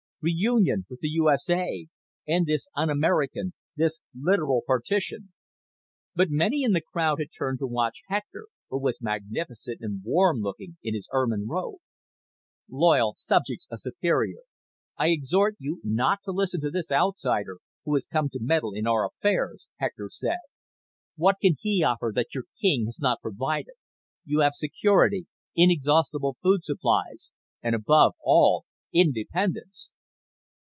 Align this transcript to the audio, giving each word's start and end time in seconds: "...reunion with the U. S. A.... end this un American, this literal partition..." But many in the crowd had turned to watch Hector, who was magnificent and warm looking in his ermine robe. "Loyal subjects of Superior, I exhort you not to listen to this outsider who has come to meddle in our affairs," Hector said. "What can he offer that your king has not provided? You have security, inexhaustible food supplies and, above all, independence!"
"...reunion 0.23 0.85
with 0.87 0.99
the 0.99 1.07
U. 1.07 1.31
S. 1.31 1.49
A.... 1.49 1.87
end 2.27 2.45
this 2.45 2.69
un 2.75 2.91
American, 2.91 3.53
this 3.75 4.01
literal 4.15 4.61
partition..." 4.67 5.33
But 6.15 6.29
many 6.29 6.61
in 6.61 6.73
the 6.73 6.79
crowd 6.81 7.17
had 7.17 7.29
turned 7.35 7.57
to 7.57 7.65
watch 7.65 8.03
Hector, 8.07 8.45
who 8.69 8.79
was 8.79 9.01
magnificent 9.01 9.79
and 9.81 10.03
warm 10.03 10.37
looking 10.41 10.77
in 10.83 10.93
his 10.93 11.09
ermine 11.11 11.47
robe. 11.47 11.79
"Loyal 12.69 13.15
subjects 13.17 13.65
of 13.71 13.79
Superior, 13.79 14.41
I 14.95 15.07
exhort 15.09 15.55
you 15.57 15.81
not 15.83 16.19
to 16.25 16.31
listen 16.31 16.61
to 16.61 16.69
this 16.69 16.91
outsider 16.91 17.57
who 17.83 17.95
has 17.95 18.05
come 18.05 18.29
to 18.29 18.39
meddle 18.39 18.73
in 18.75 18.85
our 18.85 19.07
affairs," 19.07 19.67
Hector 19.77 20.11
said. 20.11 20.37
"What 21.15 21.37
can 21.41 21.55
he 21.59 21.81
offer 21.83 22.11
that 22.13 22.35
your 22.35 22.43
king 22.61 22.85
has 22.85 22.99
not 22.99 23.21
provided? 23.21 23.73
You 24.23 24.41
have 24.41 24.53
security, 24.53 25.25
inexhaustible 25.55 26.37
food 26.43 26.63
supplies 26.63 27.31
and, 27.63 27.73
above 27.73 28.13
all, 28.23 28.65
independence!" 28.93 29.93